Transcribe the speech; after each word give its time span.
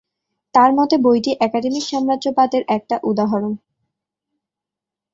তার 0.55 0.69
মতে 0.73 0.95
বইটি 0.97 1.31
একাডেমিক 1.39 1.83
সাম্রাজ্যবাদের 1.89 2.61
একটা 2.77 2.95
উদাহরণ। 3.03 3.53